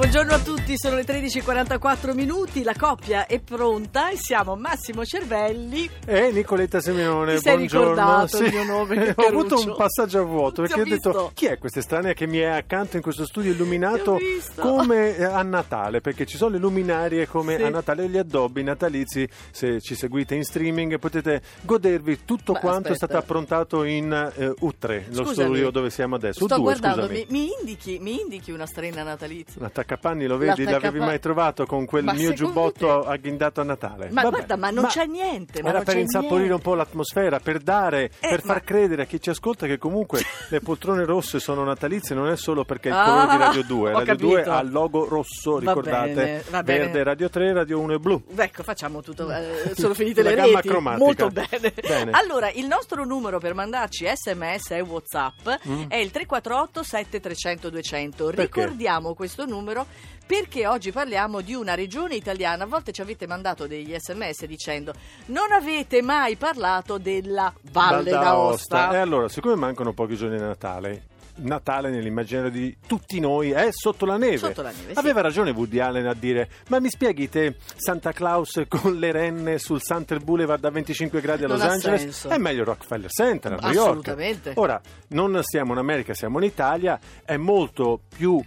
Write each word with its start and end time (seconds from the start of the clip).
Buongiorno 0.00 0.32
a 0.32 0.38
tutti, 0.38 0.78
sono 0.78 0.96
le 0.96 1.04
13.44 1.04 2.14
minuti, 2.14 2.62
la 2.62 2.72
coppia 2.74 3.26
è 3.26 3.38
pronta 3.38 4.08
e 4.08 4.16
siamo 4.16 4.56
Massimo 4.56 5.04
Cervelli. 5.04 5.90
E 6.06 6.30
Nicoletta 6.32 6.80
Seminone, 6.80 7.34
Ti 7.34 7.40
sei 7.42 7.56
buongiorno. 7.56 7.90
ricordato 7.90 8.38
il 8.42 8.50
mio 8.50 8.64
nome, 8.64 9.12
ho 9.14 9.22
avuto 9.26 9.60
un 9.60 9.74
passaggio 9.76 10.20
a 10.20 10.22
vuoto 10.22 10.62
Ti 10.62 10.72
perché 10.72 10.80
ho 10.80 10.82
ho 10.82 10.88
detto 10.88 11.30
chi 11.34 11.46
è 11.46 11.58
questa 11.58 11.80
estranea 11.80 12.14
che 12.14 12.26
mi 12.26 12.38
è 12.38 12.46
accanto 12.46 12.96
in 12.96 13.02
questo 13.02 13.26
studio 13.26 13.52
illuminato 13.52 14.18
come 14.56 15.18
eh, 15.18 15.22
a 15.24 15.42
Natale, 15.42 16.00
perché 16.00 16.24
ci 16.24 16.38
sono 16.38 16.52
le 16.52 16.58
luminarie 16.58 17.26
come 17.28 17.58
Sì. 17.58 17.62
a 17.64 17.68
Natale 17.68 18.08
gli 18.08 18.16
addobbi 18.16 18.62
natalizi, 18.62 19.28
se 19.50 19.82
ci 19.82 19.94
seguite 19.94 20.34
in 20.34 20.44
streaming 20.44 20.98
potete 20.98 21.42
godervi 21.60 22.20
tutto 22.24 22.54
Ma 22.54 22.58
quanto 22.58 22.88
è 22.88 22.92
aspetta. 22.92 23.06
stato 23.06 23.18
approntato 23.18 23.84
in 23.84 24.10
eh, 24.34 24.46
U3, 24.62 25.08
lo 25.08 25.24
Scusami. 25.26 25.34
studio 25.34 25.70
dove 25.70 25.90
siamo 25.90 26.14
adesso. 26.14 26.46
Sto 26.46 26.56
U2, 26.56 26.60
guardando, 26.60 27.06
mi, 27.06 27.26
mi 27.28 27.50
indichi, 27.60 27.98
mi 28.00 28.18
indichi 28.18 28.50
una 28.50 28.64
strenna 28.66 29.02
natalizia? 29.02 29.60
L'attaccapanni 29.90 30.26
lo 30.26 30.36
vedi? 30.36 30.64
L'avevi 30.64 30.98
mai 31.00 31.18
trovato 31.18 31.66
con 31.66 31.84
quel 31.84 32.04
Ma 32.04 32.12
mio 32.12 32.32
giubbotto 32.32 33.00
te? 33.04 33.08
agghindato 33.10 33.60
a 33.60 33.64
Natale? 33.64 34.08
Ma 34.10 34.22
Vabbè. 34.22 34.36
guarda, 34.36 34.56
ma 34.56 34.70
non 34.70 34.86
c'è 34.86 35.06
niente, 35.06 35.62
ma 35.62 35.70
Era 35.70 35.82
per 35.82 35.96
insaporire 35.96 36.36
niente. 36.48 36.54
un 36.54 36.60
po' 36.60 36.74
l'atmosfera, 36.74 37.40
per 37.40 37.58
dare, 37.58 38.04
Eh, 38.20 38.28
per 38.28 38.40
ma- 38.44 38.52
far 38.52 38.62
credere 38.64 39.02
a 39.02 39.04
chi 39.06 39.20
ci 39.20 39.30
ascolta 39.30 39.66
che 39.66 39.78
comunque 39.78 40.20
le 40.48 40.60
poltrone 40.60 41.04
rosse 41.04 41.40
sono 41.40 41.64
natalizie, 41.64 42.14
non 42.14 42.28
è 42.28 42.36
solo 42.36 42.64
perché 42.64 42.88
è 42.90 42.92
il 42.92 42.98
Ah, 42.98 43.04
colore 43.04 43.26
di 43.30 43.36
Radio 43.42 43.62
2. 43.64 43.92
ho 43.92 43.98
Radio 43.98 44.14
2 44.16 44.34
capito. 44.36 44.52
ha 44.52 44.60
il 44.60 44.70
logo 44.70 45.08
rosso, 45.08 45.52
Va 45.54 45.58
ricordate? 45.60 46.14
bene, 46.14 46.42
va 46.50 46.62
bene. 46.62 46.78
Verde 46.84 47.02
Radio 47.02 47.28
3, 47.30 47.52
Radio 47.52 47.78
1 47.80 47.92
e 47.94 47.98
blu. 47.98 48.22
Ecco, 48.36 48.62
facciamo 48.62 49.02
tutto. 49.02 49.28
eh, 49.32 49.72
sono 49.74 49.94
finite 49.94 50.22
le 50.22 50.34
reti. 50.34 50.68
cromatica. 50.68 51.04
Molto 51.04 51.28
bene. 51.30 51.72
Bene. 51.80 52.10
Allora, 52.12 52.50
il 52.50 52.66
nostro 52.66 53.04
numero 53.04 53.38
per 53.38 53.54
mandarci 53.54 54.06
sms 54.06 54.70
e 54.72 54.80
WhatsApp 54.80 55.48
Mm. 55.68 55.82
è 55.88 55.96
il 55.96 56.10
348 56.10 56.82
7300 56.82 57.70
200. 57.70 58.26
Perché? 58.26 58.60
Ricordiamo 58.60 59.14
questo 59.14 59.44
numero 59.46 59.79
perché 60.26 60.66
oggi 60.66 60.92
parliamo 60.92 61.40
di 61.40 61.54
una 61.54 61.74
regione 61.74 62.14
italiana. 62.14 62.64
A 62.64 62.66
volte 62.66 62.92
ci 62.92 63.00
avete 63.00 63.26
mandato 63.26 63.66
degli 63.66 63.94
sms 63.98 64.44
dicendo 64.46 64.92
non 65.26 65.50
avete 65.50 66.02
mai 66.02 66.36
parlato 66.36 66.98
della 66.98 67.52
Valle 67.72 68.10
Val 68.10 68.22
d'Aosta. 68.22 68.92
E 68.92 68.96
allora, 68.98 69.28
siccome 69.28 69.56
mancano 69.56 69.92
pochi 69.92 70.16
giorni 70.16 70.36
di 70.36 70.42
Natale, 70.42 71.02
Natale 71.42 71.90
nell'immaginario 71.90 72.50
di 72.50 72.76
tutti 72.86 73.18
noi 73.20 73.50
è 73.50 73.68
sotto 73.70 74.04
la 74.06 74.16
neve. 74.16 74.38
Sotto 74.38 74.62
la 74.62 74.70
neve, 74.70 74.92
sì. 74.92 74.98
Aveva 74.98 75.20
ragione 75.20 75.50
Woody 75.50 75.78
Allen 75.78 76.06
a 76.06 76.14
dire: 76.14 76.48
Ma 76.68 76.80
mi 76.80 76.88
spieghi 76.90 77.28
te 77.28 77.56
Santa 77.76 78.12
Claus 78.12 78.62
con 78.68 78.98
le 78.98 79.12
renne 79.12 79.58
sul 79.58 79.80
Center 79.80 80.20
Boulevard 80.22 80.64
a 80.64 80.70
25 80.70 81.20
gradi 81.20 81.44
a 81.44 81.48
Los 81.48 81.60
Angeles? 81.60 82.00
senso. 82.00 82.28
È 82.28 82.38
meglio 82.38 82.64
Rockefeller 82.64 83.10
Center 83.10 83.52
a 83.52 83.56
New 83.56 83.70
York. 83.72 83.88
Assolutamente. 83.88 84.52
Ora, 84.56 84.80
non 85.08 85.38
siamo 85.42 85.72
in 85.72 85.78
America, 85.78 86.14
siamo 86.14 86.38
in 86.38 86.44
Italia, 86.44 86.98
è 87.24 87.36
molto 87.36 88.00
più 88.16 88.40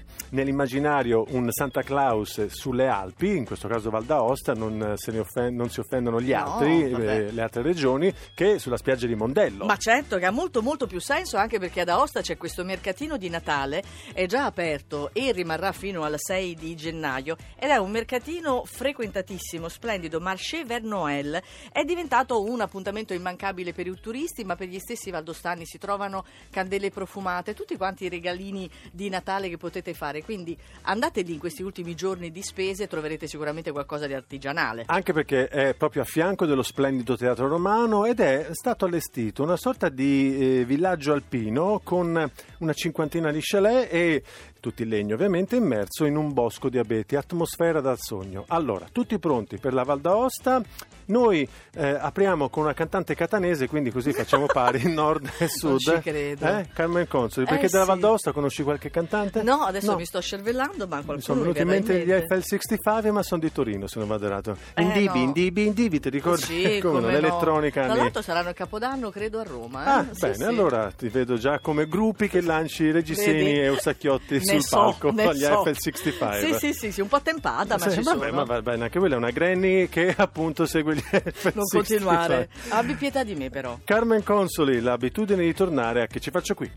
nell'immaginario 0.43 1.25
un 1.29 1.49
Santa 1.51 1.81
Claus 1.81 2.47
sulle 2.47 2.87
Alpi, 2.87 3.35
in 3.37 3.45
questo 3.45 3.67
caso 3.67 3.89
Val 3.89 4.03
d'Aosta, 4.03 4.53
non, 4.53 4.93
se 4.97 5.11
ne 5.11 5.19
offen- 5.19 5.55
non 5.55 5.69
si 5.69 5.79
offendono 5.79 6.19
gli 6.19 6.31
No, 6.31 6.37
altri, 6.53 6.89
vabbè. 6.89 7.15
eh, 7.27 7.31
le 7.31 7.41
altre 7.41 7.61
regioni, 7.61 8.13
che 8.35 8.59
sulla 8.59 8.77
spiaggia 8.77 9.07
di 9.07 9.15
Mondello. 9.15 9.65
Ma 9.65 9.77
certo 9.77 10.17
che 10.17 10.25
ha 10.25 10.31
molto 10.31 10.61
molto 10.61 10.87
più 10.87 10.99
senso 10.99 11.37
anche 11.37 11.59
perché 11.59 11.81
ad 11.81 11.89
Aosta 11.89 12.21
c'è 12.21 12.37
questo 12.37 12.63
mercatino 12.83 13.15
di 13.15 13.29
Natale, 13.29 13.81
è 14.11 14.25
già 14.25 14.43
aperto 14.43 15.11
e 15.13 15.31
rimarrà 15.31 15.71
fino 15.71 16.03
al 16.03 16.15
6 16.17 16.55
di 16.55 16.75
gennaio 16.75 17.37
ed 17.57 17.69
è 17.69 17.77
un 17.77 17.91
mercatino 17.91 18.63
frequentatissimo, 18.65 19.69
splendido, 19.69 20.19
Marché 20.19 20.65
Ver 20.65 20.83
Noël. 20.83 21.41
È 21.71 21.85
diventato 21.85 22.43
un 22.43 22.59
appuntamento 22.59 23.13
immancabile 23.13 23.71
per 23.71 23.87
i 23.87 23.97
turisti 24.01 24.43
ma 24.43 24.57
per 24.57 24.67
gli 24.67 24.79
stessi 24.79 25.11
valdostani 25.11 25.65
si 25.65 25.77
trovano 25.77 26.25
candele 26.49 26.89
profumate, 26.89 27.53
tutti 27.53 27.77
quanti 27.77 28.03
i 28.03 28.09
regalini 28.09 28.69
di 28.91 29.07
Natale 29.07 29.47
che 29.47 29.55
potete 29.55 29.93
fare, 29.93 30.21
quindi 30.21 30.57
andate 30.81 31.21
lì 31.21 31.33
in 31.33 31.39
questi 31.39 31.63
ultimi 31.63 31.95
giorni 31.95 32.31
di 32.31 32.41
spese 32.41 32.83
e 32.83 32.87
troverete 32.87 33.27
sicuramente 33.27 33.71
qualcosa 33.71 34.07
di 34.07 34.13
artigianale. 34.13 34.83
Anche 34.87 35.13
perché 35.13 35.47
è 35.47 35.73
proprio 35.73 36.01
a 36.01 36.05
fianco 36.05 36.45
dello 36.45 36.63
splendido 36.63 37.15
teatro 37.15 37.47
romano 37.47 38.03
ed 38.03 38.19
è 38.19 38.49
stato 38.51 38.83
allestito 38.83 39.41
una 39.41 39.55
sorta 39.55 39.87
di 39.87 40.59
eh, 40.59 40.65
villaggio 40.65 41.13
alpino 41.13 41.79
con 41.81 42.31
una 42.57 42.72
cinquantina 42.73 43.31
di 43.31 43.39
chalet 43.41 43.93
e 43.93 44.23
tutti 44.63 44.83
in 44.83 44.87
legno 44.89 45.15
ovviamente 45.15 45.57
immerso 45.57 46.05
in 46.05 46.15
un 46.15 46.31
bosco 46.31 46.69
di 46.69 46.77
abeti, 46.77 47.17
atmosfera 47.17 47.81
dal 47.81 47.97
sogno. 47.99 48.45
Allora, 48.47 48.85
tutti 48.89 49.19
pronti 49.19 49.57
per 49.57 49.73
la 49.73 49.83
Val 49.83 49.99
d'Aosta? 49.99 50.61
Noi 51.05 51.45
eh, 51.75 51.89
apriamo 51.99 52.47
con 52.47 52.63
una 52.63 52.73
cantante 52.73 53.13
catanese, 53.13 53.67
quindi 53.67 53.91
così 53.91 54.13
facciamo 54.13 54.45
pari 54.45 54.87
nord 54.93 55.29
e 55.37 55.49
sud. 55.49 55.77
ci 55.79 55.99
credo. 55.99 56.45
Eh? 56.47 56.67
Carmen 56.73 57.09
Consoli, 57.09 57.45
Eh, 57.45 57.49
perché 57.49 57.67
della 57.67 57.83
sì. 57.83 57.89
Val 57.89 57.99
d'Aosta 57.99 58.31
conosci 58.31 58.63
qualche 58.63 58.89
cantante? 58.89 59.43
No, 59.43 59.63
adesso 59.63 59.91
No. 59.91 59.97
mi 59.97 60.05
sto 60.05 60.21
scervellando, 60.21 60.87
ma 60.87 61.01
qualcuno 61.03 61.15
Mi 61.17 61.21
sono 61.21 61.39
venuti 61.41 61.59
in 61.61 61.67
mente 61.67 61.99
gli 62.05 62.07
mente. 62.07 62.27
FL65, 62.37 63.11
ma 63.11 63.21
sono 63.21 63.41
di 63.41 63.51
Torino, 63.51 63.87
se 63.87 63.99
non 63.99 64.07
vado 64.07 64.25
errato. 64.27 64.55
Eh, 64.75 64.81
Indibi, 64.81 65.07
no. 65.19 65.23
indibi, 65.25 65.65
indibi, 65.65 65.99
ti 65.99 66.09
ricordi? 66.09 66.43
Sì, 66.43 66.79
Come 66.81 67.01
no, 67.01 67.07
l'elettronica. 67.09 67.83
Tra 67.83 67.95
l'altro 67.95 68.21
saranno 68.21 68.47
il 68.49 68.55
Capodanno, 68.55 69.09
credo, 69.09 69.39
a 69.39 69.43
Roma. 69.43 69.83
eh? 69.83 69.89
Ah, 69.89 70.05
Sì, 70.13 70.21
bene, 70.21 70.35
sì. 70.35 70.43
allora 70.43 70.89
ti 70.91 71.09
vedo 71.09 71.35
già 71.35 71.59
come 71.59 71.85
gruppi 71.85 72.29
che 72.29 72.39
lanci 72.39 72.91
reggiseni 72.91 73.43
Vedi? 73.43 73.59
e 73.59 73.67
usacchiotti 73.67 74.35
Ne 74.35 74.52
sul 74.59 74.63
so, 74.63 74.77
palco 74.99 75.11
gli 75.33 75.39
so. 75.41 75.63
FL65. 75.63 76.39
Sì, 76.39 76.53
sì, 76.53 76.73
sì, 76.73 76.91
sì, 76.91 77.01
un 77.01 77.07
po' 77.07 77.21
tempata, 77.21 77.77
ma 77.77 77.89
Sì, 77.89 77.97
ci 77.97 78.03
vabbè, 78.03 78.19
sono. 78.27 78.35
ma 78.35 78.43
va 78.43 78.61
bene, 78.61 78.83
anche 78.85 78.99
quella 78.99 79.15
è 79.15 79.17
una 79.17 79.31
granny 79.31 79.89
che 79.89 80.13
appunto 80.17 80.65
segue 80.65 80.95
gli 80.95 81.03
FL65. 81.11 81.51
Non 81.53 81.65
continuare. 81.69 82.49
Abbi 82.69 82.93
pietà 82.95 83.23
di 83.23 83.35
me, 83.35 83.49
però. 83.49 83.77
Carmen 83.83 84.23
Consoli, 84.23 84.79
l'abitudine 84.81 85.43
di 85.43 85.53
tornare 85.53 86.01
a 86.03 86.07
Che 86.07 86.19
ci 86.19 86.31
faccio 86.31 86.53
qui? 86.53 86.71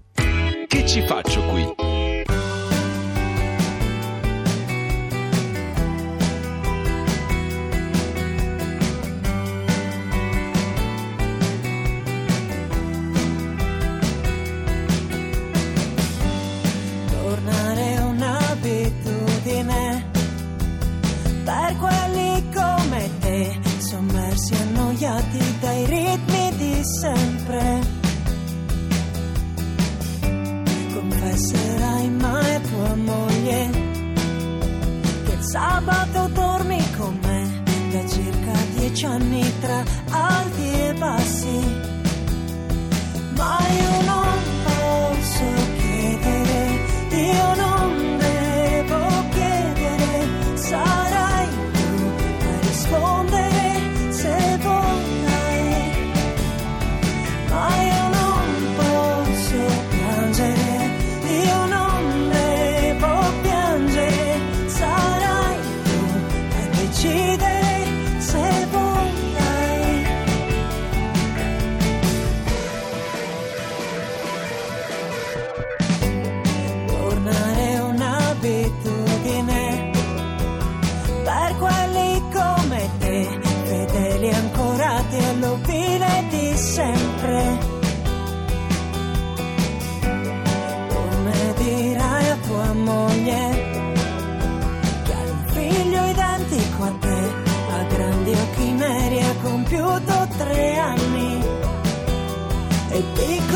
Che 0.67 0.87
ci 0.87 1.03
faccio 1.07 1.43
qui? 1.45 1.86
Confesserai 31.37 32.09
mai 32.09 32.61
tua 32.63 32.95
moglie? 32.95 33.71
Che 35.27 35.33
il 35.33 35.43
sabato 35.43 36.29
dormi 36.29 36.83
con 36.97 37.19
me 37.23 37.63
da 37.91 38.09
circa 38.09 38.53
dieci 38.75 39.05
anni 39.05 39.45
tra 39.61 39.85
capito 78.47 78.91
di 79.23 79.43
me. 79.43 79.91
Per 81.25 81.57
quelli 81.59 82.23
come 82.33 82.91
te, 82.99 83.41
fedeli 83.65 84.31
ancorati 84.31 85.17
all'opine 85.17 86.27
di 86.31 86.57
sempre. 86.57 87.59
Come 90.89 91.55
dirai 91.57 92.29
a 92.29 92.37
tua 92.47 92.73
moglie, 92.73 93.51
che 95.05 95.13
ha 95.13 95.23
un 95.23 95.45
figlio 95.47 96.05
identico 96.05 96.83
a 96.85 96.93
te, 97.01 97.33
a 97.71 97.83
grandi 97.95 98.33
occhi 98.33 98.71
neri 98.71 99.21
ha 99.23 99.35
compiuto 99.43 100.29
tre 100.37 100.79
anni. 100.79 101.45
E 102.91 103.03
piccolo 103.15 103.56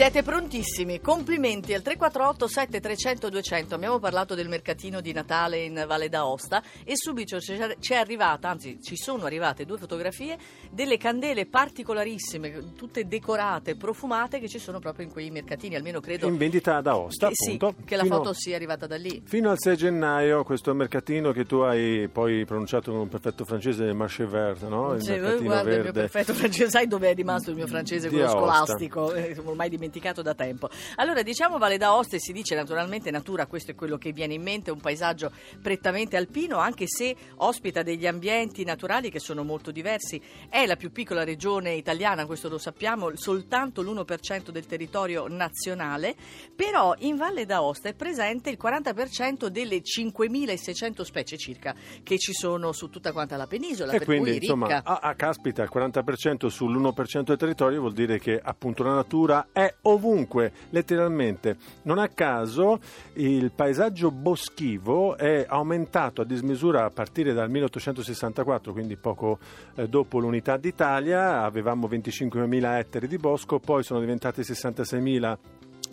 Siete 0.00 0.22
prontissimi, 0.22 0.98
complimenti 0.98 1.74
al 1.74 1.82
348 1.82 2.48
7300 2.48 3.28
200. 3.28 3.74
Abbiamo 3.74 3.98
parlato 3.98 4.34
del 4.34 4.48
mercatino 4.48 5.02
di 5.02 5.12
Natale 5.12 5.58
in 5.58 5.84
Valle 5.86 6.08
d'Aosta 6.08 6.62
e 6.84 6.96
subito 6.96 7.36
c'è 7.36 7.96
arrivata, 7.96 8.48
anzi 8.48 8.80
ci 8.80 8.96
sono 8.96 9.26
arrivate 9.26 9.66
due 9.66 9.76
fotografie 9.76 10.38
delle 10.70 10.96
candele 10.96 11.44
particolarissime, 11.44 12.72
tutte 12.76 13.06
decorate, 13.06 13.76
profumate 13.76 14.40
che 14.40 14.48
ci 14.48 14.58
sono 14.58 14.78
proprio 14.78 15.04
in 15.04 15.12
quei 15.12 15.30
mercatini, 15.30 15.74
almeno 15.74 16.00
credo 16.00 16.28
In 16.28 16.38
vendita 16.38 16.76
ad 16.76 16.86
Aosta, 16.86 17.28
che, 17.28 17.34
sì, 17.34 17.56
appunto. 17.60 17.74
che 17.84 17.96
la 17.96 18.04
Fino- 18.04 18.16
foto 18.16 18.32
sia 18.32 18.56
arrivata 18.56 18.86
da 18.86 18.96
lì. 18.96 19.20
Fino 19.26 19.50
al 19.50 19.58
6 19.58 19.76
gennaio 19.76 20.44
questo 20.44 20.72
mercatino 20.72 21.30
che 21.32 21.44
tu 21.44 21.56
hai 21.56 22.08
poi 22.10 22.46
pronunciato 22.46 22.90
con 22.90 23.00
un 23.00 23.08
perfetto 23.08 23.44
francese 23.44 23.92
Marché 23.92 24.24
Vert, 24.24 24.66
no? 24.66 24.94
Il 24.94 25.04
mercatino 25.04 25.42
guarda 25.42 25.60
il 25.60 25.66
mio 25.66 25.92
verde. 25.92 25.92
perfetto 25.92 26.32
francese, 26.32 26.70
sai 26.70 26.86
dove 26.86 27.10
è 27.10 27.14
rimasto 27.14 27.50
il 27.50 27.56
mio 27.56 27.66
francese, 27.66 28.08
quello 28.08 28.30
scolastico, 28.30 29.12
eh, 29.12 29.36
ormai 29.44 29.68
dimenticato 29.68 29.88
da 30.22 30.34
tempo. 30.34 30.68
Allora, 30.96 31.22
diciamo 31.22 31.58
Valle 31.58 31.76
d'Aosta 31.76 32.16
e 32.16 32.20
si 32.20 32.32
dice 32.32 32.54
naturalmente 32.54 33.10
natura, 33.10 33.46
questo 33.46 33.72
è 33.72 33.74
quello 33.74 33.98
che 33.98 34.12
viene 34.12 34.34
in 34.34 34.42
mente, 34.42 34.70
un 34.70 34.80
paesaggio 34.80 35.32
prettamente 35.60 36.16
alpino, 36.16 36.58
anche 36.58 36.84
se 36.86 37.14
ospita 37.36 37.82
degli 37.82 38.06
ambienti 38.06 38.64
naturali 38.64 39.10
che 39.10 39.18
sono 39.18 39.42
molto 39.42 39.70
diversi. 39.70 40.20
È 40.48 40.64
la 40.66 40.76
più 40.76 40.92
piccola 40.92 41.24
regione 41.24 41.72
italiana, 41.74 42.26
questo 42.26 42.48
lo 42.48 42.58
sappiamo, 42.58 43.10
soltanto 43.16 43.82
l'1% 43.82 44.50
del 44.50 44.66
territorio 44.66 45.26
nazionale, 45.28 46.14
però 46.54 46.94
in 46.98 47.16
Valle 47.16 47.46
d'Aosta 47.46 47.88
è 47.88 47.94
presente 47.94 48.50
il 48.50 48.58
40% 48.60 49.46
delle 49.46 49.82
5.600 49.82 51.02
specie 51.02 51.36
circa 51.36 51.74
che 52.02 52.18
ci 52.18 52.32
sono 52.32 52.72
su 52.72 52.88
tutta 52.90 53.12
quanta 53.12 53.36
la 53.36 53.46
penisola, 53.46 53.92
E 53.92 54.04
quindi, 54.04 54.36
insomma, 54.36 54.66
ricca. 54.66 54.82
ah, 54.84 54.98
ah, 55.02 55.14
caspita, 55.14 55.62
il 55.62 55.70
40% 55.72 56.46
sull'1% 56.46 57.22
del 57.22 57.36
territorio 57.36 57.80
vuol 57.80 57.92
dire 57.92 58.18
che 58.18 58.40
appunto 58.42 58.82
la 58.82 58.94
natura 58.94 59.48
è 59.52 59.74
ovunque, 59.82 60.52
letteralmente. 60.70 61.56
Non 61.82 61.98
a 61.98 62.08
caso 62.08 62.80
il 63.14 63.52
paesaggio 63.52 64.10
boschivo 64.10 65.16
è 65.16 65.44
aumentato 65.48 66.22
a 66.22 66.24
dismisura 66.24 66.84
a 66.84 66.90
partire 66.90 67.32
dal 67.32 67.50
1864, 67.50 68.72
quindi 68.72 68.96
poco 68.96 69.38
eh, 69.74 69.88
dopo 69.88 70.18
l'unità 70.18 70.56
d'Italia, 70.56 71.42
avevamo 71.42 71.86
25.000 71.88 72.78
ettari 72.78 73.06
di 73.06 73.16
bosco, 73.16 73.58
poi 73.58 73.82
sono 73.82 74.00
diventati 74.00 74.42
66.000 74.42 75.36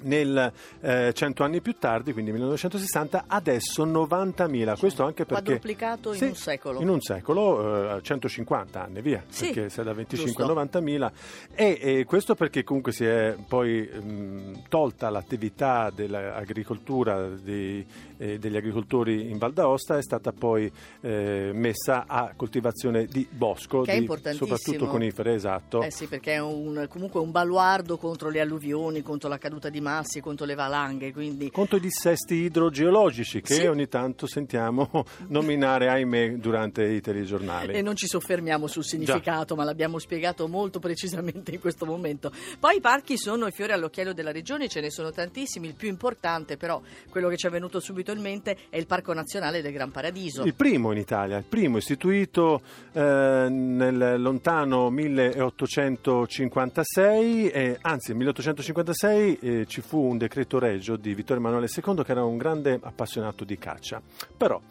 nel 0.01 0.51
eh, 0.81 1.11
100 1.13 1.43
anni 1.43 1.61
più 1.61 1.75
tardi, 1.77 2.13
quindi 2.13 2.31
1960, 2.31 3.25
adesso 3.27 3.85
90.000. 3.85 4.77
Questo 4.77 5.03
anche 5.03 5.25
perché 5.25 5.43
quadruplicato 5.43 6.11
in 6.11 6.17
Sì, 6.17 6.23
un 6.25 6.35
secolo. 6.35 6.81
In 6.81 6.89
un 6.89 7.01
secolo, 7.01 7.95
eh, 7.97 8.01
150 8.01 8.83
anni, 8.83 9.01
via, 9.01 9.23
Sì, 9.27 9.45
perché 9.45 9.69
sei 9.69 9.83
da 9.85 9.93
25 9.93 10.43
a 10.43 10.47
giusto. 10.47 10.79
90.000. 10.79 11.11
E, 11.53 11.79
e 11.81 12.05
questo 12.05 12.35
perché 12.35 12.63
comunque 12.63 12.91
si 12.91 13.05
è 13.05 13.35
poi 13.47 13.81
mh, 13.87 14.63
tolta 14.69 15.09
l'attività 15.09 15.91
dell'agricoltura 15.93 17.27
dei- 17.27 17.85
eh, 18.19 18.39
degli 18.39 18.55
agricoltori 18.57 19.29
in 19.29 19.37
Val 19.37 19.53
d'Aosta, 19.53 19.97
è 19.97 20.01
stata 20.01 20.31
poi 20.31 20.71
eh, 21.01 21.51
messa 21.53 22.05
a 22.07 22.33
coltivazione 22.35 23.05
di 23.05 23.27
bosco, 23.29 23.81
Che 23.81 23.99
di- 23.99 24.07
soprattutto 24.33 24.87
conifere, 24.87 25.33
esatto. 25.35 25.81
Eh 25.83 25.91
sì, 25.91 26.07
perché 26.07 26.33
è 26.33 26.39
un- 26.39 26.87
comunque 26.89 27.19
un 27.19 27.31
baluardo 27.31 27.97
contro 27.97 28.29
le 28.29 28.39
alluvioni, 28.39 29.01
contro 29.03 29.29
la 29.29 29.37
caduta 29.37 29.69
di 29.69 29.81
massi, 29.87 30.19
contro 30.19 30.45
le 30.45 30.55
valanghe, 30.55 31.13
quindi 31.13 31.49
Contro 31.51 31.77
i 31.77 31.79
dissesti 31.79 32.35
idrogeologici 32.35 33.41
che 33.41 33.53
Sì. 33.53 33.65
ogni 33.67 33.87
tanto 33.87 34.27
sentiamo 34.27 35.05
nominare, 35.29 35.87
ahimè, 35.87 36.31
durante 36.33 36.85
i 36.85 36.99
telegiornali. 36.99 37.73
E 37.73 37.81
non 37.81 37.95
ci 37.95 38.07
soffermiamo 38.07 38.67
sul 38.67 38.83
significato, 38.83 39.55
ma 39.55 39.63
l'abbiamo 39.63 39.99
spiegato 39.99 40.47
molto 40.47 40.79
precisamente 40.79 41.51
in 41.51 41.59
questo 41.59 41.85
momento. 41.85 42.31
Poi 42.59 42.77
i 42.77 42.81
parchi 42.81 43.17
sono 43.17 43.47
i 43.47 43.51
fiori 43.51 43.71
all'occhiello 43.71 44.13
della 44.13 44.31
regione, 44.31 44.67
ce 44.67 44.81
ne 44.81 44.89
sono 44.89 45.11
tantissimi. 45.11 45.67
Il 45.67 45.75
più 45.75 45.87
importante, 45.87 46.57
però, 46.57 46.81
quello 47.09 47.29
che 47.29 47.37
ci 47.37 47.47
è 47.47 47.49
venuto 47.49 47.79
subito 47.79 48.11
in 48.11 48.19
mente, 48.19 48.57
è 48.69 48.77
il 48.77 48.87
Parco 48.87 49.13
Nazionale 49.13 49.61
del 49.61 49.71
Gran 49.71 49.91
Paradiso. 49.91 50.43
Il 50.43 50.55
primo 50.55 50.91
in 50.91 50.97
Italia, 50.97 51.37
il 51.37 51.45
primo 51.47 51.77
istituito 51.77 52.61
eh, 52.91 53.47
nel 53.49 54.15
lontano 54.21 54.89
1856, 54.89 57.49
eh, 57.49 57.77
anzi 57.81 58.09
nel 58.09 58.17
1856 58.17 59.39
eh, 59.39 59.65
ci 59.67 59.76
fu 59.81 59.99
un 59.99 60.17
decreto 60.17 60.59
regio 60.59 60.95
di 60.95 61.13
Vittorio 61.13 61.41
Emanuele 61.41 61.67
II 61.73 62.03
che 62.03 62.11
era 62.11 62.23
un 62.23 62.37
grande 62.37 62.79
appassionato 62.81 63.43
di 63.43 63.57
caccia. 63.57 64.01
Però 64.35 64.61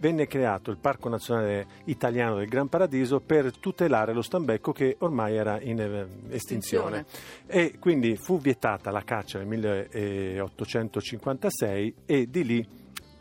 venne 0.00 0.26
creato 0.26 0.70
il 0.70 0.78
Parco 0.78 1.08
Nazionale 1.08 1.66
Italiano 1.84 2.34
del 2.36 2.48
Gran 2.48 2.68
Paradiso 2.68 3.20
per 3.20 3.56
tutelare 3.58 4.12
lo 4.12 4.22
stambecco 4.22 4.72
che 4.72 4.96
ormai 5.00 5.36
era 5.36 5.60
in 5.60 5.80
eh, 5.80 6.06
estinzione. 6.34 7.04
E 7.46 7.76
quindi 7.78 8.16
fu 8.16 8.40
vietata 8.40 8.90
la 8.90 9.02
caccia 9.02 9.38
nel 9.38 9.46
1856 9.46 11.94
e 12.06 12.26
di 12.28 12.44
lì 12.44 12.66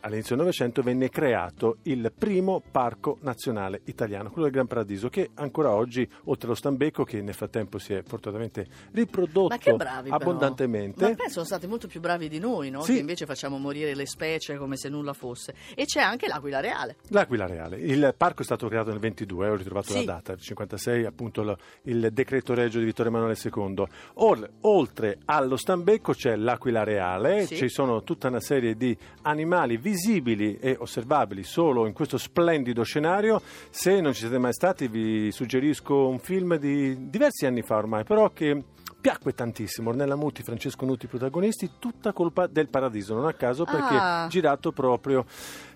all'inizio 0.02 0.36
del 0.36 0.46
Novecento 0.46 0.82
venne 0.82 1.10
creato 1.10 1.78
il 1.84 2.12
primo 2.18 2.62
parco 2.72 3.18
nazionale 3.22 3.82
italiano, 3.86 4.30
quello 4.30 4.44
del 4.44 4.54
Gran 4.54 4.68
Paradiso, 4.68 5.10
che 5.10 5.30
ancora 5.36 5.74
oggi, 5.74 6.08
oltre 6.26 6.48
allo 6.48 6.56
Stambecco, 6.56 7.04
che 7.04 7.22
nel 7.22 7.34
frattempo 7.34 7.78
si 7.80 7.94
è 7.94 8.02
fortunatamente 8.04 8.68
riprodotto 8.92 9.76
bravi 9.76 10.10
però. 10.10 10.16
abbondantemente. 10.22 11.02
Ma 11.10 11.16
penso 11.16 11.34
sono 11.34 11.46
stati 11.46 11.68
molto 11.68 11.88
più 11.88 12.00
bravi 12.00 12.28
di 12.30 12.40
noi, 12.40 12.70
no? 12.70 12.82
Sì. 12.82 12.94
Che 12.94 13.00
invece 13.00 13.26
facciamo 13.26 13.58
morire 13.58 13.96
le 13.96 14.06
specie 14.06 14.58
come 14.58 14.76
se 14.78 14.90
nulla 14.90 15.14
fosse. 15.14 15.54
E 15.76 15.86
c'è 15.86 16.02
anche 16.02 16.28
l'aquila 16.28 16.60
reale. 16.60 16.98
L'Aquila 17.10 17.46
Reale. 17.48 17.78
Il 17.78 18.14
parco 18.18 18.42
è 18.42 18.46
stato 18.46 18.68
creato 18.68 18.90
nel 18.92 19.00
22, 19.00 19.50
ho 19.50 19.56
ritrovato 19.56 19.92
Sì. 19.92 20.06
la 20.06 20.14
data, 20.14 20.34
il 20.34 20.40
56 20.42 21.06
appunto 21.06 21.44
lo- 21.44 21.58
il 21.84 22.10
decreto 22.12 22.54
regio 22.54 22.80
di 22.80 22.86
Vittorio 22.86 23.12
Emanuele 23.12 23.38
II. 23.42 23.84
Or- 24.16 24.50
oltre 24.62 25.20
allo 25.26 25.56
Stambecco 25.58 26.14
c'è 26.14 26.36
l'Aquila 26.36 26.84
Reale, 26.84 27.46
Sì. 27.46 27.56
ci 27.58 27.70
sono 27.70 28.04
tutta 28.04 28.28
una 28.28 28.40
serie 28.40 28.76
di 28.76 28.96
animali 29.24 29.78
visibili 29.90 30.58
e 30.60 30.76
osservabili 30.80 31.44
solo 31.44 31.88
in 31.88 31.94
questo 31.94 32.18
splendido 32.18 32.84
scenario. 32.84 33.42
Se 33.70 34.00
non 34.00 34.14
ci 34.14 34.22
siete 34.22 34.38
mai 34.38 34.54
stati 34.54 34.88
vi 34.88 35.32
suggerisco 35.32 36.08
un 36.08 36.20
film 36.20 36.56
di 36.58 37.10
diversi 37.10 37.46
anni 37.46 37.62
fa 37.62 37.78
ormai, 37.78 38.04
però 38.04 38.32
che 38.32 38.64
piacque 39.00 39.34
tantissimo. 39.34 39.90
Ornella 39.90 40.16
Muti, 40.16 40.44
Francesco 40.44 40.86
Nuti 40.86 41.08
protagonisti, 41.08 41.72
tutta 41.80 42.12
colpa 42.14 42.48
del 42.48 42.68
paradiso, 42.68 43.14
non 43.16 43.26
a 43.28 43.34
caso 43.34 43.64
perché 43.66 43.96
Ah. 43.96 44.28
girato 44.30 44.72
proprio 44.72 45.26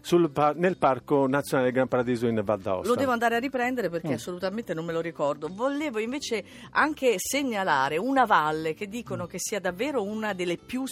sul 0.02 0.30
par- 0.32 0.56
nel 0.58 0.78
Parco 0.78 1.28
Nazionale 1.28 1.68
del 1.70 1.76
Gran 1.78 1.88
Paradiso 1.88 2.28
in 2.28 2.42
Val 2.44 2.60
d'Aosta. 2.60 2.90
Lo 2.90 2.96
devo 2.96 3.12
andare 3.14 3.36
a 3.36 3.40
riprendere 3.40 3.90
perché 3.90 4.10
Mm. 4.10 4.14
assolutamente 4.14 4.74
non 4.74 4.84
me 4.84 4.92
lo 4.92 5.00
ricordo. 5.00 5.48
Volevo 5.48 6.00
invece 6.00 6.44
anche 6.72 7.16
segnalare 7.18 7.98
una 7.98 8.26
valle 8.26 8.74
che 8.74 8.88
dicono 8.88 9.26
che 9.28 9.38
sia 9.40 9.60
davvero 9.62 10.04
una 10.04 10.34
delle 10.34 10.58
più, 10.58 10.84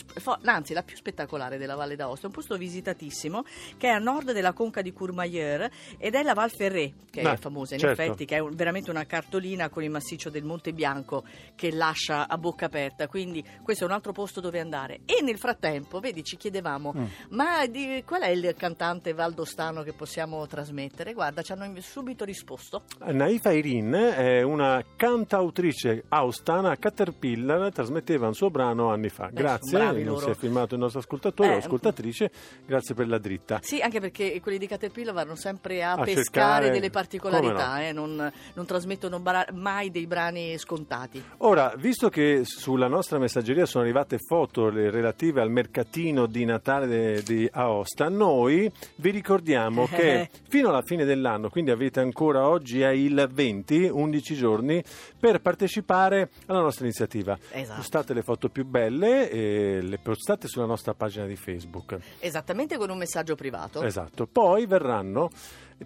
anzi 0.46 0.74
la 0.74 0.84
più 0.84 0.96
spettacolare 0.96 1.58
della 1.58 1.76
Valle 1.76 1.98
d'Aosta, 1.98 2.28
un 2.28 2.34
posto 2.34 2.56
visitatissimo 2.56 3.44
che 3.78 3.88
è 3.88 3.92
a 3.92 3.98
nord 4.00 4.32
della 4.32 4.54
conca 4.54 4.82
di 4.82 4.94
Courmayeur 4.94 5.70
ed 5.98 6.16
è 6.16 6.24
la 6.24 6.34
Val 6.34 6.50
Ferré, 6.52 6.94
che 7.10 7.22
Beh, 7.22 7.34
è 7.34 7.38
famosa 7.38 7.74
in 7.74 7.82
certo. 7.82 8.02
effetti, 8.02 8.24
che 8.26 8.38
è 8.38 8.40
un- 8.40 8.56
veramente 8.56 8.90
una 8.92 9.06
cartolina 9.06 9.68
con 9.68 9.84
il 9.84 9.90
massiccio 9.90 10.30
del 10.30 10.44
Monte 10.46 10.72
Bianco 10.72 11.24
che 11.56 11.72
lascia 11.74 12.21
a 12.28 12.38
bocca 12.38 12.66
aperta, 12.66 13.08
quindi 13.08 13.44
questo 13.63 13.84
è 13.84 13.88
un 13.88 13.94
altro 13.94 14.12
posto 14.12 14.40
dove 14.42 14.60
andare. 14.60 15.01
E 15.06 15.22
nel 15.22 15.38
frattempo, 15.38 16.00
vedi, 16.00 16.24
ci 16.24 16.38
chiedevamo, 16.38 16.94
Mm. 16.96 17.04
ma 17.30 17.66
di- 17.68 18.04
qual 18.06 18.22
è 18.22 18.30
il 18.30 18.54
cantante 18.58 19.13
valdostano 19.13 19.84
che 19.84 19.94
possiamo 19.94 20.46
trasmettere? 20.48 21.13
Guarda, 21.13 21.42
ci 21.42 21.51
hanno 21.51 21.70
subito 21.82 22.25
risposto. 22.25 22.84
Naifa 23.06 23.51
Irin 23.51 23.92
è 23.92 24.42
una 24.42 24.84
cantautrice 24.96 26.04
austana 26.10 26.75
Caterpillar, 26.78 27.72
trasmetteva 27.72 28.28
un 28.28 28.34
suo 28.34 28.50
brano 28.50 28.90
anni 28.92 29.10
fa. 29.10 29.28
Beh, 29.28 29.34
Grazie, 29.42 29.78
non 29.80 30.04
loro. 30.04 30.20
si 30.25 30.30
è 30.32 30.36
filmato 30.36 30.74
il 30.75 30.82
nostro 30.82 31.00
ascoltatore 31.00 31.50
o 31.50 31.54
Eh, 31.54 31.58
ascoltatrice, 31.58 32.32
grazie 32.66 32.94
per 32.96 33.08
la 33.08 33.18
dritta. 33.18 33.60
Sì, 33.62 33.80
anche 33.80 34.00
perché 34.00 34.40
quelli 34.42 34.58
di 34.58 34.68
Caterpillar 34.68 35.13
vanno 35.13 35.36
sempre 35.36 35.84
a, 35.84 35.94
A 35.94 36.04
pescare 36.04 36.24
cercare- 36.24 36.70
delle 36.72 36.90
particolarità, 36.90 37.75
no. 37.75 37.82
eh, 37.82 37.92
non, 37.94 38.32
non 38.54 38.66
trasmettono 38.66 39.20
bra- 39.20 39.46
mai 39.54 39.90
dei 39.92 40.06
brani 40.08 40.58
scontati. 40.58 41.24
Ora, 41.38 41.74
visto 41.78 42.10
che 42.12 42.41
sulla 42.44 42.88
nostra 42.88 43.18
messaggeria 43.18 43.65
sono 43.65 43.84
arrivate 43.84 44.20
foto 44.20 44.70
relative 44.70 45.41
al 45.41 45.50
mercatino 45.50 46.27
di 46.27 46.46
Natale 46.46 47.24
di 47.24 47.50
Aosta, 47.51 48.08
noi 48.10 48.72
vi 48.98 49.10
ricordiamo 49.10 49.88
che 49.88 50.30
fino 50.48 50.70
alla 50.70 50.84
fine 50.84 51.06
dell'anno, 51.06 51.50
quindi 51.50 51.72
avete 51.72 52.00
ancora 52.00 52.48
oggi 52.48 52.82
è 52.82 52.89
il 52.89 53.27
20, 53.32 53.89
11 53.91 54.36
giorni, 54.36 54.84
per 55.20 55.41
partecipare 55.41 56.30
alla 56.46 56.62
nostra 56.62 56.86
iniziativa. 56.86 57.36
Esatto. 57.50 57.77
Postate 57.77 58.13
le 58.13 58.22
foto 58.22 58.50
più 58.50 58.65
belle 58.65 59.32
e 59.32 59.82
le 59.82 59.98
postate 59.98 60.48
sulla 60.48 60.65
nostra 60.65 60.94
pagina 60.94 61.25
di 61.25 61.36
Facebook. 61.36 61.98
Esattamente 62.20 62.77
con 62.77 62.91
un 62.91 62.98
messaggio 63.00 63.36
privato. 63.36 63.82
Esatto. 63.82 64.27
Poi 64.27 64.68
verranno 64.68 65.30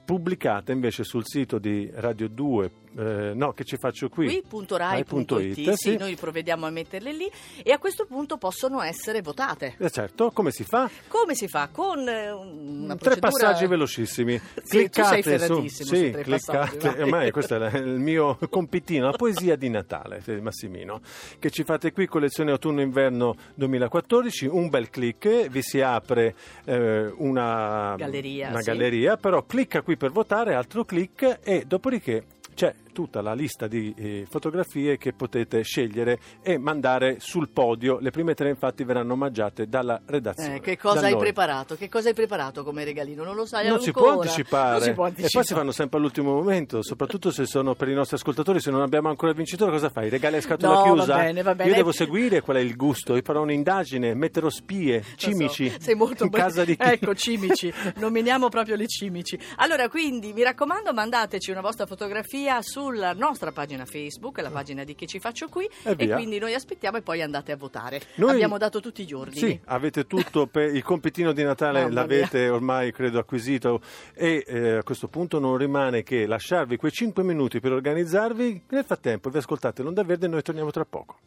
pubblicate 0.03 0.71
invece 0.71 1.03
sul 1.03 1.23
sito 1.25 1.57
di 1.59 1.89
Radio 1.93 2.27
2, 2.27 2.71
eh, 2.97 3.33
no, 3.33 3.51
che 3.51 3.65
ci 3.65 3.77
faccio 3.77 4.07
qui. 4.07 4.41
qui.rai.it, 4.41 5.31
Rai.it, 5.31 5.53
sì, 5.53 5.73
sì. 5.75 5.97
noi 5.97 6.15
provvediamo 6.15 6.65
a 6.65 6.69
metterle 6.69 7.11
lì 7.11 7.29
e 7.61 7.71
a 7.71 7.77
questo 7.77 8.05
punto 8.05 8.37
possono 8.37 8.81
essere 8.81 9.21
votate. 9.21 9.75
Eh, 9.77 9.89
certo, 9.89 10.31
come 10.31 10.51
si 10.51 10.63
fa? 10.63 10.89
Come 11.07 11.35
si 11.35 11.47
fa? 11.47 11.67
Con 11.71 12.07
eh, 12.07 12.31
una 12.31 12.95
Tre 12.95 13.17
procedura... 13.19 13.31
passaggi 13.31 13.67
velocissimi. 13.67 14.41
Sì, 14.65 14.89
sei 14.91 15.39
su, 15.39 15.67
sì, 15.67 16.09
tre 16.11 16.23
cliccate, 16.23 16.89
vai. 16.89 17.01
ormai 17.01 17.31
questo 17.31 17.55
è 17.55 17.77
il 17.77 17.99
mio 17.99 18.37
compitino, 18.49 19.05
la 19.05 19.15
poesia 19.15 19.55
di 19.55 19.69
Natale, 19.69 20.21
eh, 20.25 20.41
Massimino, 20.41 21.01
che 21.39 21.49
ci 21.51 21.63
fate 21.63 21.91
qui, 21.91 22.07
collezione 22.07 22.51
autunno-inverno 22.51 23.35
2014, 23.53 24.47
un 24.47 24.69
bel 24.69 24.89
click, 24.89 25.47
vi 25.49 25.61
si 25.61 25.81
apre 25.81 26.35
eh, 26.65 27.13
una 27.17 27.95
Galleria, 27.95 28.49
una 28.49 28.59
sì. 28.59 28.71
galleria, 28.71 29.17
però 29.17 29.43
clicca 29.43 29.81
qui 29.85 29.95
per 29.95 30.11
votare, 30.11 30.55
altro 30.55 30.83
click 30.83 31.39
e 31.43 31.63
dopodiché 31.65 32.25
c'è 32.55 32.73
tutta 32.95 33.19
la 33.21 33.33
lista 33.33 33.67
di 33.67 33.93
eh, 33.97 34.25
fotografie 34.29 34.97
che 34.97 35.11
potete 35.11 35.61
scegliere 35.63 36.17
e 36.41 36.57
mandare 36.57 37.17
sul 37.19 37.49
podio. 37.49 37.99
Le 37.99 38.09
prime 38.09 38.33
tre 38.35 38.47
infatti 38.47 38.85
verranno 38.85 39.11
omaggiate 39.13 39.67
dalla 39.67 39.99
redazione. 40.05 40.55
Eh, 40.55 40.59
che 40.61 40.77
cosa 40.77 41.07
hai 41.07 41.11
noi. 41.11 41.19
preparato? 41.19 41.75
Che 41.75 41.89
cosa 41.89 42.07
hai 42.07 42.13
preparato 42.13 42.63
come 42.63 42.85
regalino? 42.85 43.25
Non 43.25 43.35
lo 43.35 43.45
sai 43.45 43.67
Non 43.67 43.81
si 43.81 43.89
ancora. 43.89 44.11
può 44.13 44.21
anticipare. 44.21 44.81
Si 44.81 44.93
può 44.93 45.05
E 45.07 45.09
poi 45.11 45.17
anticipare. 45.17 45.45
si 45.45 45.53
fanno 45.53 45.71
sempre 45.73 45.97
all'ultimo 45.97 46.33
momento, 46.35 46.81
soprattutto 46.81 47.31
se 47.31 47.45
sono 47.45 47.75
per 47.75 47.89
i 47.89 47.93
nostri 47.93 48.15
ascoltatori. 48.15 48.61
Se 48.61 48.71
non 48.71 48.81
abbiamo 48.81 49.09
ancora 49.09 49.31
il 49.31 49.37
vincitore, 49.37 49.71
cosa 49.71 49.89
fai? 49.89 50.07
Regali 50.07 50.37
a 50.37 50.41
scatola 50.41 50.73
No, 50.73 50.79
va 50.79 50.93
chiusa? 50.93 51.15
bene, 51.17 51.41
va 51.41 51.53
bene. 51.53 51.69
Io 51.71 51.75
devo 51.75 51.91
seguire 51.91 52.39
qual 52.39 52.55
è 52.55 52.61
il 52.61 52.77
gusto. 52.77 53.13
Io 53.15 53.21
farò 53.25 53.41
un'indagine, 53.41 54.13
metterò 54.13 54.47
spie, 54.49 54.99
Lo 54.99 55.03
so, 55.03 55.15
cimici. 55.17 55.73
sei 55.81 55.95
molto 55.95 56.23
in 56.23 56.29
ben- 56.29 56.39
casa 56.41 56.63
di 56.63 56.77
chi? 56.77 56.81
Ecco, 56.87 57.13
cimici. 57.13 57.73
Nominiamo 57.97 58.47
proprio 58.47 58.77
le 58.77 58.87
cimici. 58.87 59.37
Allora, 59.57 59.89
quindi, 59.89 60.31
mi 60.31 60.43
raccomando, 60.43 60.93
mandateci 60.93 61.51
una 61.51 61.61
vostra 61.61 61.85
fotografia 61.85 62.61
sulla 62.85 63.13
nostra 63.13 63.51
pagina 63.51 63.85
Facebook, 63.85 64.39
la 64.39 64.51
pagina 64.51 64.83
di 64.83 64.93
Che 64.93 65.07
ci 65.07 65.19
faccio 65.19 65.47
qui. 65.47 65.67
E 65.83 65.95
E, 65.97 66.09
quindi 66.09 66.37
noi 66.37 66.53
aspettiamo 66.53 66.97
e 66.97 67.01
poi 67.01 67.21
andate 67.21 67.51
a 67.51 67.55
votare. 67.57 67.99
Noi- 68.15 68.31
Abbiamo 68.33 68.57
dato 68.57 68.79
tutti 68.79 69.03
gli 69.05 69.13
ordini. 69.13 69.37
Sì, 69.37 69.59
avete 69.65 70.05
tutto 70.05 70.45
per 70.45 70.73
il 70.75 70.83
compitino 70.83 71.31
di 71.31 71.43
Natale, 71.43 71.81
Mamma 71.81 71.93
l'avete 71.93 72.47
ormai 72.49 72.91
credo 72.91 73.17
acquisito 73.19 73.81
e 74.13 74.43
eh, 74.45 74.69
a 74.77 74.83
questo 74.83 75.07
punto 75.07 75.39
non 75.39 75.57
rimane 75.57 76.03
che 76.03 76.27
lasciarvi 76.27 76.77
quei 76.77 76.91
5 76.91 77.23
minuti 77.23 77.59
per 77.59 77.71
organizzarvi. 77.71 78.63
Nel 78.69 78.83
frattempo 78.85 79.29
vi 79.29 79.37
ascoltate 79.39 79.81
l'Onda 79.81 80.03
Verde 80.03 80.27
e 80.27 80.29
noi 80.29 80.41
torniamo 80.43 80.69
tra 80.71 80.85
poco. 80.85 81.17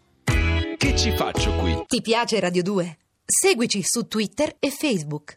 Che 0.76 0.96
ci 0.96 1.10
faccio 1.16 1.52
qui? 1.56 1.82
Ti 1.86 2.00
piace 2.00 2.38
Radio 2.38 2.62
2? 2.62 2.98
Seguici 3.24 3.82
su 3.82 4.06
Twitter 4.06 4.54
e 4.60 4.70
Facebook. 4.70 5.36